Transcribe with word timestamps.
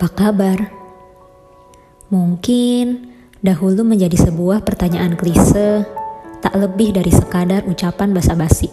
Apa 0.00 0.32
kabar? 0.32 0.72
Mungkin 2.08 3.12
dahulu 3.44 3.84
menjadi 3.84 4.16
sebuah 4.16 4.64
pertanyaan 4.64 5.12
klise, 5.12 5.84
tak 6.40 6.56
lebih 6.56 6.96
dari 6.96 7.12
sekadar 7.12 7.68
ucapan 7.68 8.16
basa-basi. 8.16 8.72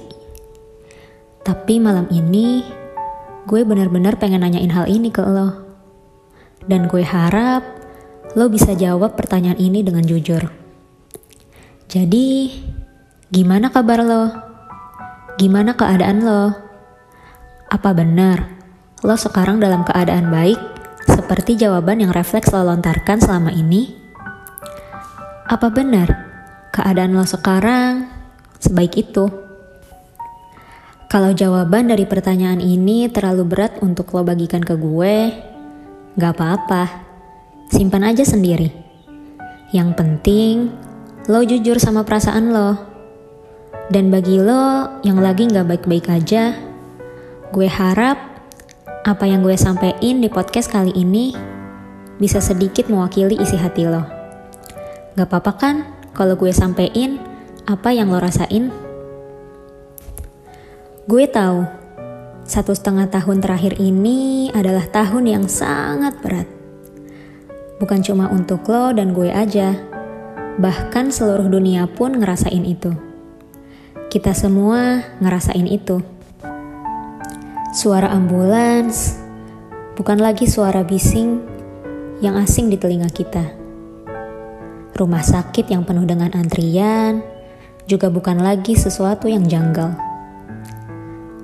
Tapi 1.43 1.83
malam 1.83 2.07
ini, 2.15 2.63
gue 3.43 3.59
benar-benar 3.67 4.15
pengen 4.15 4.39
nanyain 4.39 4.71
hal 4.71 4.87
ini 4.87 5.11
ke 5.11 5.19
lo. 5.19 5.51
Dan 6.63 6.87
gue 6.87 7.03
harap 7.03 7.75
lo 8.31 8.47
bisa 8.47 8.71
jawab 8.71 9.19
pertanyaan 9.19 9.59
ini 9.59 9.83
dengan 9.83 10.07
jujur. 10.07 10.47
Jadi, 11.91 12.55
gimana 13.27 13.67
kabar 13.67 13.99
lo? 13.99 14.31
Gimana 15.35 15.75
keadaan 15.75 16.23
lo? 16.23 16.55
Apa 17.67 17.91
benar 17.91 18.47
lo 19.03 19.19
sekarang 19.19 19.59
dalam 19.59 19.83
keadaan 19.83 20.31
baik 20.31 20.76
seperti 21.27 21.59
jawaban 21.59 21.99
yang 21.99 22.15
refleks 22.15 22.55
lo 22.55 22.63
lontarkan 22.63 23.19
selama 23.19 23.51
ini? 23.51 23.91
Apa 25.43 25.67
benar 25.67 26.07
keadaan 26.71 27.19
lo 27.19 27.27
sekarang 27.27 28.07
sebaik 28.63 28.95
itu? 28.95 29.27
Kalau 31.11 31.35
jawaban 31.35 31.91
dari 31.91 32.07
pertanyaan 32.07 32.63
ini 32.63 33.11
terlalu 33.11 33.43
berat 33.43 33.75
untuk 33.83 34.07
lo 34.15 34.23
bagikan 34.23 34.63
ke 34.63 34.79
gue, 34.79 35.35
gak 36.15 36.31
apa-apa. 36.31 37.03
Simpan 37.75 38.07
aja 38.07 38.23
sendiri. 38.23 38.71
Yang 39.75 39.99
penting, 39.99 40.71
lo 41.27 41.43
jujur 41.43 41.75
sama 41.75 42.07
perasaan 42.07 42.55
lo. 42.55 42.71
Dan 43.91 44.07
bagi 44.15 44.39
lo 44.39 44.95
yang 45.03 45.19
lagi 45.19 45.43
gak 45.51 45.67
baik-baik 45.75 46.07
aja, 46.07 46.55
gue 47.51 47.67
harap 47.67 48.36
apa 49.07 49.23
yang 49.23 49.39
gue 49.39 49.55
sampein 49.55 50.19
di 50.19 50.27
podcast 50.27 50.67
kali 50.67 50.91
ini 50.91 51.31
bisa 52.19 52.43
sedikit 52.43 52.91
mewakili 52.91 53.39
isi 53.39 53.55
hati 53.55 53.87
lo. 53.87 54.03
Gak 55.15 55.31
apa-apa 55.31 55.51
kan 55.55 55.75
kalau 56.11 56.35
gue 56.35 56.51
sampein 56.51 57.15
apa 57.63 57.95
yang 57.95 58.11
lo 58.11 58.19
rasain? 58.19 58.67
Gue 61.07 61.23
tahu, 61.23 61.63
satu 62.43 62.75
setengah 62.75 63.07
tahun 63.07 63.39
terakhir 63.39 63.79
ini 63.79 64.51
adalah 64.51 64.83
tahun 64.91 65.23
yang 65.23 65.45
sangat 65.47 66.19
berat. 66.19 66.47
Bukan 67.79 68.03
cuma 68.03 68.27
untuk 68.27 68.67
lo 68.67 68.91
dan 68.91 69.15
gue 69.15 69.31
aja, 69.31 69.71
bahkan 70.59 71.15
seluruh 71.15 71.47
dunia 71.47 71.87
pun 71.87 72.11
ngerasain 72.19 72.67
itu. 72.67 72.91
Kita 74.11 74.35
semua 74.35 74.99
ngerasain 75.23 75.63
itu. 75.63 76.16
Suara 77.75 78.07
ambulans 78.15 79.19
bukan 79.99 80.23
lagi 80.23 80.47
suara 80.47 80.87
bising 80.87 81.43
yang 82.23 82.39
asing 82.39 82.71
di 82.71 82.79
telinga 82.79 83.11
kita. 83.11 83.43
Rumah 84.95 85.19
sakit 85.19 85.67
yang 85.67 85.83
penuh 85.83 86.07
dengan 86.07 86.31
antrian 86.31 87.19
juga 87.83 88.07
bukan 88.07 88.39
lagi 88.39 88.71
sesuatu 88.79 89.27
yang 89.27 89.43
janggal. 89.43 89.99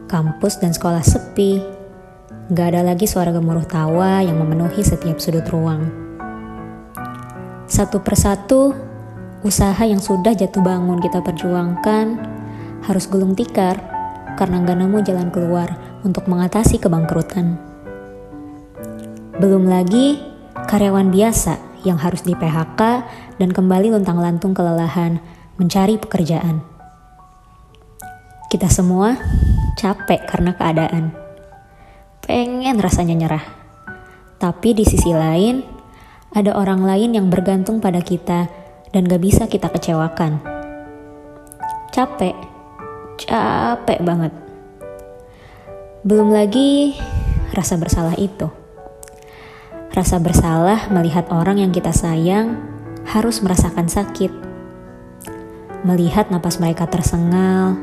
Kampus 0.07 0.63
dan 0.63 0.71
sekolah 0.71 1.03
sepi, 1.03 1.59
gak 2.55 2.71
ada 2.71 2.87
lagi 2.87 3.03
suara 3.03 3.35
gemuruh 3.35 3.67
tawa 3.67 4.23
yang 4.23 4.39
memenuhi 4.39 4.79
setiap 4.79 5.19
sudut 5.19 5.43
ruang. 5.51 5.91
Satu 7.67 7.99
persatu, 7.99 8.71
usaha 9.43 9.83
yang 9.83 9.99
sudah 9.99 10.31
jatuh 10.31 10.63
bangun 10.63 11.03
kita 11.03 11.19
perjuangkan 11.19 12.15
harus 12.87 13.11
gulung 13.11 13.35
tikar 13.35 13.75
karena 14.39 14.63
gak 14.63 14.79
nemu 14.79 15.03
jalan 15.03 15.27
keluar 15.27 15.82
untuk 16.03 16.27
mengatasi 16.27 16.79
kebangkrutan. 16.79 17.57
Belum 19.39 19.65
lagi 19.65 20.19
karyawan 20.69 21.09
biasa 21.09 21.59
yang 21.83 21.99
harus 21.99 22.23
di 22.23 22.37
PHK 22.37 22.81
dan 23.41 23.49
kembali 23.51 23.91
luntang-lantung 23.91 24.55
kelelahan 24.55 25.19
mencari 25.59 25.99
pekerjaan. 25.99 26.63
Kita 28.47 28.69
semua 28.69 29.17
capek 29.75 30.29
karena 30.29 30.53
keadaan. 30.53 31.11
Pengen 32.23 32.77
rasanya 32.79 33.15
nyerah. 33.17 33.45
Tapi 34.39 34.77
di 34.77 34.85
sisi 34.85 35.11
lain, 35.11 35.65
ada 36.31 36.55
orang 36.55 36.85
lain 36.85 37.17
yang 37.17 37.27
bergantung 37.27 37.81
pada 37.81 37.99
kita 37.99 38.47
dan 38.93 39.01
gak 39.09 39.21
bisa 39.23 39.49
kita 39.49 39.67
kecewakan. 39.73 40.39
Capek, 41.89 42.37
capek 43.17 43.99
banget. 44.05 44.52
Belum 46.03 46.35
lagi 46.35 46.99
rasa 47.55 47.79
bersalah 47.79 48.19
itu. 48.19 48.51
Rasa 49.95 50.19
bersalah 50.19 50.91
melihat 50.91 51.31
orang 51.31 51.63
yang 51.63 51.71
kita 51.71 51.95
sayang 51.95 52.59
harus 53.07 53.39
merasakan 53.39 53.87
sakit. 53.87 54.27
Melihat 55.87 56.27
napas 56.27 56.59
mereka 56.59 56.91
tersengal, 56.91 57.79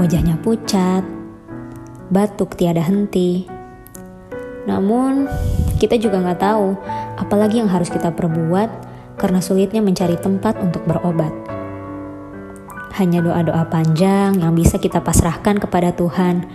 wajahnya 0.00 0.40
pucat, 0.40 1.04
batuk 2.08 2.56
tiada 2.56 2.80
henti. 2.80 3.44
Namun, 4.64 5.28
kita 5.76 6.00
juga 6.00 6.16
nggak 6.16 6.40
tahu 6.40 6.80
apalagi 7.20 7.60
yang 7.60 7.68
harus 7.68 7.92
kita 7.92 8.08
perbuat 8.08 8.72
karena 9.20 9.44
sulitnya 9.44 9.84
mencari 9.84 10.16
tempat 10.16 10.56
untuk 10.64 10.80
berobat. 10.88 11.36
Hanya 12.96 13.20
doa-doa 13.20 13.68
panjang 13.68 14.40
yang 14.40 14.56
bisa 14.56 14.80
kita 14.80 15.04
pasrahkan 15.04 15.60
kepada 15.60 15.92
Tuhan 15.92 16.48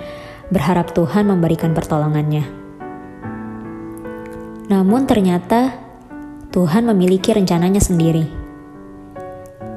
berharap 0.48 0.96
Tuhan 0.96 1.28
memberikan 1.28 1.76
pertolongannya. 1.76 2.48
Namun 4.72 5.08
ternyata 5.08 5.76
Tuhan 6.52 6.88
memiliki 6.88 7.36
rencananya 7.36 7.84
sendiri. 7.84 8.24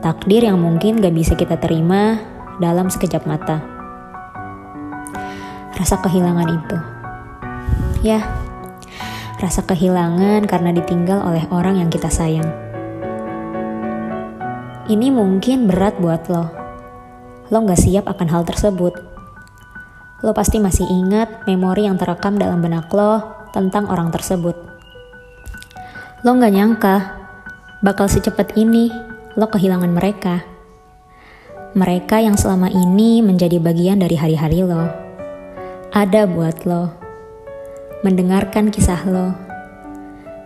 Takdir 0.00 0.46
yang 0.46 0.62
mungkin 0.62 1.02
gak 1.02 1.14
bisa 1.14 1.34
kita 1.34 1.58
terima 1.58 2.22
dalam 2.62 2.86
sekejap 2.86 3.26
mata. 3.26 3.62
Rasa 5.74 5.98
kehilangan 6.00 6.48
itu. 6.48 6.76
Ya, 8.00 8.24
rasa 9.42 9.66
kehilangan 9.66 10.46
karena 10.48 10.70
ditinggal 10.72 11.20
oleh 11.20 11.44
orang 11.52 11.82
yang 11.82 11.90
kita 11.92 12.08
sayang. 12.08 12.48
Ini 14.90 15.12
mungkin 15.14 15.70
berat 15.70 15.98
buat 15.98 16.26
lo. 16.30 16.48
Lo 17.50 17.58
gak 17.66 17.78
siap 17.78 18.06
akan 18.06 18.28
hal 18.30 18.42
tersebut 18.46 19.09
lo 20.20 20.36
pasti 20.36 20.60
masih 20.60 20.84
ingat 20.84 21.48
memori 21.48 21.88
yang 21.88 21.96
terekam 21.96 22.36
dalam 22.36 22.60
benak 22.60 22.92
lo 22.92 23.24
tentang 23.56 23.88
orang 23.88 24.12
tersebut. 24.12 24.56
Lo 26.20 26.36
gak 26.36 26.52
nyangka 26.52 26.96
bakal 27.80 28.04
secepat 28.04 28.52
ini 28.60 28.92
lo 29.40 29.48
kehilangan 29.48 29.88
mereka. 29.88 30.44
Mereka 31.72 32.20
yang 32.20 32.36
selama 32.36 32.68
ini 32.68 33.24
menjadi 33.24 33.56
bagian 33.62 34.02
dari 34.02 34.18
hari-hari 34.18 34.60
lo. 34.60 34.90
Ada 35.94 36.28
buat 36.28 36.68
lo. 36.68 36.92
Mendengarkan 38.04 38.68
kisah 38.68 39.00
lo. 39.08 39.32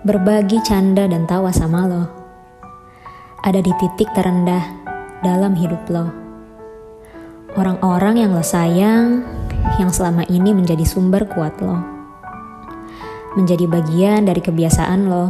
Berbagi 0.05 0.61
canda 0.63 1.09
dan 1.09 1.27
tawa 1.27 1.51
sama 1.51 1.89
lo. 1.89 2.05
Ada 3.43 3.59
di 3.65 3.73
titik 3.81 4.13
terendah 4.15 4.63
dalam 5.25 5.57
hidup 5.57 5.83
lo. 5.89 6.13
Orang-orang 7.57 8.21
yang 8.21 8.31
lo 8.37 8.45
sayang 8.45 9.25
yang 9.81 9.91
selama 9.91 10.23
ini 10.31 10.55
menjadi 10.55 10.85
sumber 10.87 11.27
kuat 11.27 11.59
lo. 11.59 11.81
Menjadi 13.35 13.67
bagian 13.67 14.29
dari 14.29 14.39
kebiasaan 14.39 15.11
lo. 15.11 15.27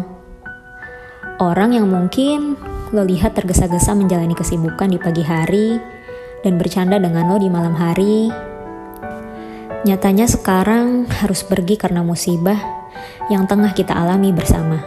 Orang 1.40 1.74
yang 1.74 1.88
mungkin 1.90 2.54
lo 2.94 3.02
lihat 3.02 3.34
tergesa-gesa 3.34 3.96
menjalani 3.96 4.38
kesibukan 4.38 4.86
di 4.86 4.98
pagi 5.00 5.24
hari 5.24 5.80
dan 6.44 6.60
bercanda 6.60 7.00
dengan 7.00 7.26
lo 7.26 7.36
di 7.40 7.48
malam 7.48 7.74
hari. 7.74 8.28
Nyatanya 9.84 10.28
sekarang 10.28 11.08
harus 11.24 11.44
pergi 11.44 11.76
karena 11.76 12.00
musibah 12.04 12.56
yang 13.32 13.48
tengah 13.48 13.72
kita 13.72 13.96
alami 13.96 14.32
bersama. 14.32 14.80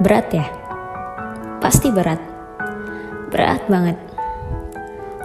Berat 0.00 0.28
ya? 0.32 0.46
Pasti 1.60 1.88
berat. 1.92 2.20
Berat 3.32 3.64
banget. 3.68 3.96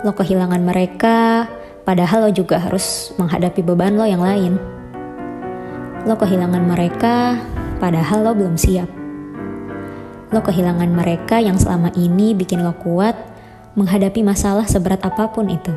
Lo 0.05 0.13
kehilangan 0.13 0.61
mereka, 0.63 1.49
Padahal 1.87 2.27
lo 2.27 2.31
juga 2.35 2.59
harus 2.59 3.15
menghadapi 3.15 3.63
beban 3.63 3.95
lo 3.95 4.03
yang 4.03 4.19
lain. 4.19 4.59
Lo 6.03 6.19
kehilangan 6.19 6.67
mereka, 6.67 7.39
padahal 7.79 8.27
lo 8.27 8.35
belum 8.35 8.59
siap. 8.59 8.91
Lo 10.35 10.43
kehilangan 10.43 10.91
mereka 10.91 11.39
yang 11.39 11.55
selama 11.55 11.95
ini 11.95 12.35
bikin 12.35 12.59
lo 12.59 12.75
kuat 12.75 13.15
menghadapi 13.79 14.19
masalah 14.19 14.67
seberat 14.67 14.99
apa 14.99 15.31
pun 15.31 15.47
itu. 15.47 15.71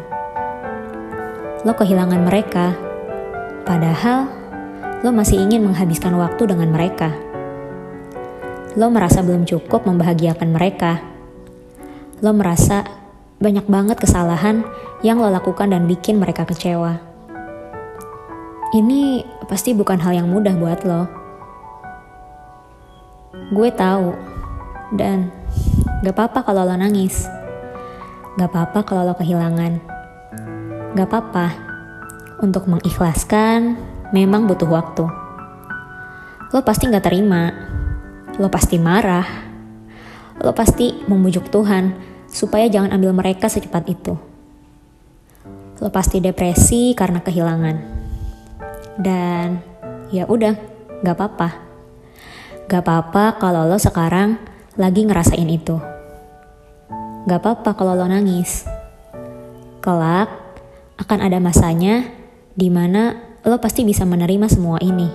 Lo 1.62 1.78
kehilangan 1.78 2.26
mereka, 2.26 2.74
padahal 3.62 4.26
lo 5.06 5.14
masih 5.14 5.38
ingin 5.38 5.62
menghabiskan 5.62 6.10
waktu 6.18 6.42
dengan 6.50 6.74
mereka. 6.74 7.14
Lo 8.74 8.90
merasa 8.90 9.22
belum 9.22 9.46
cukup 9.46 9.86
membahagiakan 9.86 10.50
mereka. 10.50 11.06
Lo 12.18 12.34
merasa 12.34 12.99
banyak 13.40 13.64
banget 13.72 13.96
kesalahan 13.96 14.60
yang 15.00 15.16
lo 15.16 15.32
lakukan 15.32 15.72
dan 15.72 15.88
bikin 15.88 16.20
mereka 16.20 16.44
kecewa. 16.44 17.00
Ini 18.76 19.24
pasti 19.48 19.72
bukan 19.72 19.96
hal 19.96 20.20
yang 20.20 20.28
mudah 20.28 20.52
buat 20.60 20.84
lo. 20.84 21.08
Gue 23.50 23.72
tahu, 23.72 24.12
dan 24.92 25.32
gak 26.04 26.12
apa-apa 26.12 26.52
kalau 26.52 26.68
lo 26.68 26.76
nangis. 26.76 27.24
Gak 28.36 28.52
apa-apa 28.52 28.84
kalau 28.84 29.08
lo 29.08 29.16
kehilangan. 29.16 29.80
Gak 30.94 31.08
apa-apa, 31.08 31.56
untuk 32.44 32.68
mengikhlaskan 32.68 33.80
memang 34.12 34.44
butuh 34.44 34.68
waktu. 34.68 35.08
Lo 36.52 36.60
pasti 36.60 36.92
gak 36.92 37.08
terima, 37.08 37.56
lo 38.36 38.52
pasti 38.52 38.76
marah, 38.76 39.24
lo 40.44 40.52
pasti 40.52 41.00
membujuk 41.08 41.48
Tuhan 41.48 42.09
supaya 42.30 42.70
jangan 42.70 42.94
ambil 42.94 43.12
mereka 43.12 43.50
secepat 43.50 43.84
itu. 43.90 44.14
Lo 45.82 45.88
pasti 45.90 46.22
depresi 46.22 46.94
karena 46.94 47.20
kehilangan. 47.20 47.76
Dan 49.00 49.58
ya 50.14 50.24
udah, 50.30 50.54
gak 51.02 51.16
apa-apa. 51.18 51.48
Gak 52.70 52.82
apa-apa 52.86 53.24
kalau 53.42 53.66
lo 53.66 53.76
sekarang 53.76 54.38
lagi 54.78 55.02
ngerasain 55.02 55.50
itu. 55.50 55.76
Gak 57.26 57.40
apa-apa 57.42 57.74
kalau 57.74 57.98
lo 57.98 58.06
nangis. 58.06 58.68
Kelak 59.80 60.30
akan 61.00 61.18
ada 61.24 61.40
masanya 61.40 62.04
di 62.52 62.68
mana 62.68 63.16
lo 63.40 63.56
pasti 63.56 63.88
bisa 63.88 64.04
menerima 64.04 64.46
semua 64.52 64.76
ini. 64.84 65.08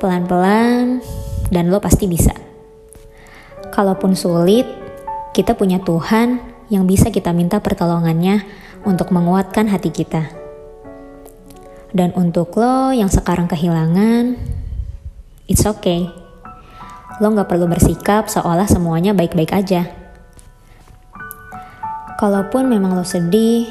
Pelan-pelan 0.00 1.04
dan 1.52 1.68
lo 1.68 1.76
pasti 1.76 2.08
bisa. 2.08 2.32
Kalaupun 3.68 4.16
sulit, 4.16 4.79
kita 5.30 5.54
punya 5.54 5.78
Tuhan 5.78 6.42
yang 6.70 6.86
bisa 6.86 7.10
kita 7.10 7.30
minta 7.30 7.62
pertolongannya 7.62 8.42
untuk 8.82 9.14
menguatkan 9.14 9.70
hati 9.70 9.90
kita. 9.94 10.30
Dan 11.90 12.14
untuk 12.14 12.54
lo 12.54 12.94
yang 12.94 13.10
sekarang 13.10 13.50
kehilangan, 13.50 14.38
it's 15.50 15.66
okay. 15.66 16.06
Lo 17.18 17.34
gak 17.34 17.50
perlu 17.50 17.66
bersikap 17.66 18.30
seolah 18.30 18.70
semuanya 18.70 19.10
baik-baik 19.10 19.50
aja. 19.50 19.90
Kalaupun 22.18 22.70
memang 22.70 22.94
lo 22.94 23.02
sedih, 23.02 23.66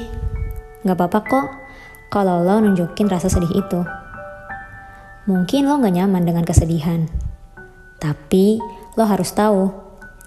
gak 0.84 0.96
apa-apa 0.96 1.18
kok 1.24 1.46
kalau 2.12 2.44
lo 2.44 2.60
nunjukin 2.60 3.08
rasa 3.08 3.32
sedih 3.32 3.52
itu. 3.56 3.80
Mungkin 5.24 5.64
lo 5.64 5.80
gak 5.80 5.96
nyaman 5.96 6.28
dengan 6.28 6.44
kesedihan, 6.44 7.08
tapi 7.96 8.60
lo 9.00 9.04
harus 9.08 9.32
tahu, 9.32 9.72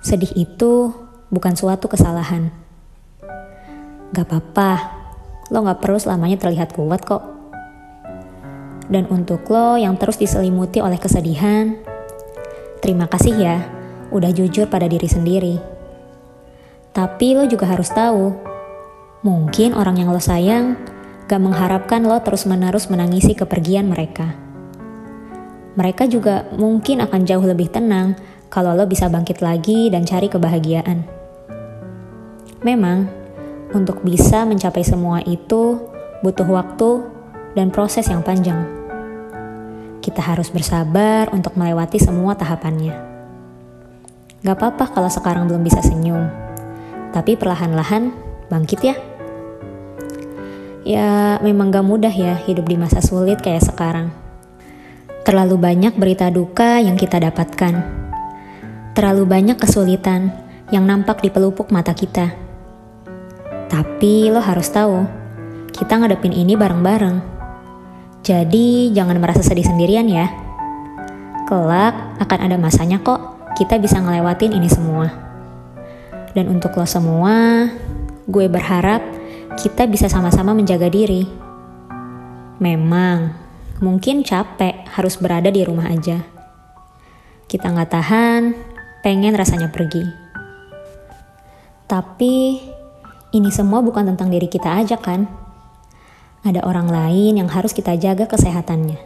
sedih 0.01 0.33
itu 0.33 1.02
bukan 1.33 1.57
suatu 1.57 1.89
kesalahan 1.89 2.53
Gak 4.13 4.29
apa-apa, 4.29 4.71
lo 5.49 5.65
gak 5.65 5.81
perlu 5.81 5.97
selamanya 5.97 6.37
terlihat 6.37 6.77
kuat 6.77 7.01
kok. 7.01 7.25
Dan 8.85 9.09
untuk 9.09 9.49
lo 9.49 9.73
yang 9.73 9.97
terus 9.97 10.21
diselimuti 10.21 10.85
oleh 10.85 11.01
kesedihan, 11.01 11.73
terima 12.77 13.09
kasih 13.09 13.33
ya 13.33 13.57
udah 14.13 14.29
jujur 14.29 14.69
pada 14.69 14.85
diri 14.85 15.09
sendiri. 15.09 15.57
Tapi 16.93 17.33
lo 17.33 17.49
juga 17.49 17.73
harus 17.73 17.89
tahu, 17.89 18.37
mungkin 19.25 19.73
orang 19.73 19.97
yang 19.97 20.13
lo 20.13 20.21
sayang 20.21 20.77
gak 21.25 21.41
mengharapkan 21.41 22.05
lo 22.05 22.21
terus-menerus 22.21 22.93
menangisi 22.93 23.33
kepergian 23.33 23.89
mereka. 23.89 24.37
Mereka 25.73 26.05
juga 26.05 26.53
mungkin 26.53 27.01
akan 27.01 27.25
jauh 27.25 27.41
lebih 27.41 27.73
tenang 27.73 28.13
kalau 28.53 28.77
lo 28.77 28.85
bisa 28.85 29.09
bangkit 29.09 29.41
lagi 29.41 29.89
dan 29.89 30.05
cari 30.05 30.29
kebahagiaan. 30.29 31.22
Memang, 32.63 33.11
untuk 33.75 33.99
bisa 34.07 34.47
mencapai 34.47 34.87
semua 34.87 35.19
itu 35.27 35.83
butuh 36.23 36.47
waktu 36.47 37.03
dan 37.59 37.75
proses 37.75 38.07
yang 38.07 38.23
panjang. 38.23 38.63
Kita 39.99 40.23
harus 40.23 40.47
bersabar 40.47 41.27
untuk 41.35 41.59
melewati 41.59 41.99
semua 41.99 42.39
tahapannya. 42.39 42.95
Gak 44.47 44.55
apa-apa 44.55 44.95
kalau 44.95 45.11
sekarang 45.11 45.51
belum 45.51 45.59
bisa 45.59 45.83
senyum, 45.83 46.31
tapi 47.11 47.35
perlahan-lahan 47.35 48.15
bangkit 48.47 48.79
ya. 48.79 48.95
Ya, 50.87 51.39
memang 51.43 51.67
gak 51.67 51.83
mudah 51.83 52.11
ya 52.15 52.39
hidup 52.47 52.63
di 52.63 52.79
masa 52.79 53.03
sulit 53.03 53.43
kayak 53.43 53.63
sekarang. 53.63 54.07
Terlalu 55.27 55.59
banyak 55.59 55.99
berita 55.99 56.31
duka 56.31 56.79
yang 56.79 56.95
kita 56.95 57.19
dapatkan. 57.19 57.75
Terlalu 58.95 59.23
banyak 59.27 59.59
kesulitan 59.59 60.31
yang 60.71 60.87
nampak 60.87 61.19
di 61.19 61.27
pelupuk 61.31 61.71
mata 61.71 61.95
kita 61.95 62.42
tapi 63.71 64.31
lo 64.31 64.39
harus 64.39 64.67
tahu, 64.71 65.05
kita 65.73 65.99
ngadepin 65.99 66.33
ini 66.33 66.53
bareng-bareng. 66.55 67.17
Jadi 68.23 68.95
jangan 68.95 69.19
merasa 69.19 69.43
sedih 69.43 69.67
sendirian 69.67 70.07
ya. 70.07 70.31
Kelak 71.43 72.17
akan 72.23 72.39
ada 72.39 72.55
masanya 72.55 73.03
kok 73.03 73.33
kita 73.53 73.77
bisa 73.77 73.99
ngelewatin 73.99 74.55
ini 74.55 74.71
semua. 74.71 75.11
Dan 76.33 76.49
untuk 76.49 76.73
lo 76.73 76.87
semua, 76.87 77.69
gue 78.25 78.45
berharap 78.49 79.03
kita 79.59 79.85
bisa 79.85 80.09
sama-sama 80.09 80.57
menjaga 80.57 80.89
diri. 80.89 81.29
Memang, 82.57 83.35
mungkin 83.83 84.25
capek 84.25 84.87
harus 84.97 85.19
berada 85.21 85.53
di 85.53 85.61
rumah 85.61 85.91
aja. 85.93 86.25
Kita 87.45 87.69
nggak 87.69 87.91
tahan, 87.91 88.41
pengen 89.05 89.37
rasanya 89.37 89.69
pergi. 89.69 90.01
Tapi 91.85 92.57
ini 93.33 93.49
semua 93.49 93.81
bukan 93.81 94.13
tentang 94.13 94.29
diri 94.29 94.45
kita 94.45 94.69
aja 94.69 94.93
kan? 94.93 95.25
Ada 96.45 96.61
orang 96.69 96.85
lain 96.85 97.41
yang 97.41 97.49
harus 97.49 97.73
kita 97.73 97.97
jaga 97.97 98.29
kesehatannya. 98.29 98.99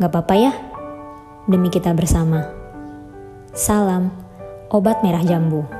Gak 0.00 0.08
apa-apa 0.08 0.34
ya, 0.38 0.52
demi 1.44 1.68
kita 1.68 1.92
bersama. 1.92 2.48
Salam, 3.52 4.08
obat 4.72 5.04
merah 5.04 5.20
jambu. 5.20 5.77